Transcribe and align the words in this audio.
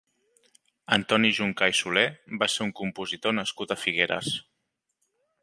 Antoni 0.95 1.29
Juncà 1.39 1.67
i 1.73 1.75
Soler 1.81 2.05
va 2.45 2.49
ser 2.55 2.67
un 2.67 2.73
compositor 2.81 3.37
nascut 3.41 3.77
a 3.77 3.79
Figueres. 3.83 4.35